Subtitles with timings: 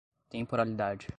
[0.29, 1.09] temporalidade